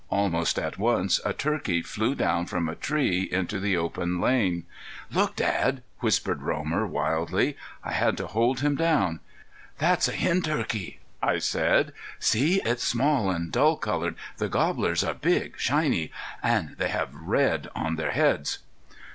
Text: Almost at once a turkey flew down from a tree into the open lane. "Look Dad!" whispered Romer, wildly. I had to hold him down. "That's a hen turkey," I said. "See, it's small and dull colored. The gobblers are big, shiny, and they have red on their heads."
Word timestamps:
Almost 0.09 0.57
at 0.57 0.79
once 0.79 1.19
a 1.23 1.31
turkey 1.31 1.83
flew 1.83 2.15
down 2.15 2.47
from 2.47 2.67
a 2.67 2.73
tree 2.73 3.29
into 3.31 3.59
the 3.59 3.77
open 3.77 4.19
lane. 4.19 4.63
"Look 5.11 5.35
Dad!" 5.35 5.83
whispered 5.99 6.41
Romer, 6.41 6.87
wildly. 6.87 7.55
I 7.83 7.91
had 7.91 8.17
to 8.17 8.25
hold 8.25 8.61
him 8.61 8.73
down. 8.75 9.19
"That's 9.77 10.07
a 10.07 10.13
hen 10.13 10.41
turkey," 10.41 11.01
I 11.21 11.37
said. 11.37 11.93
"See, 12.17 12.61
it's 12.65 12.83
small 12.83 13.29
and 13.29 13.51
dull 13.51 13.77
colored. 13.77 14.15
The 14.37 14.49
gobblers 14.49 15.03
are 15.03 15.13
big, 15.13 15.59
shiny, 15.59 16.11
and 16.41 16.77
they 16.79 16.89
have 16.89 17.13
red 17.13 17.67
on 17.75 17.95
their 17.95 18.09
heads." 18.09 18.57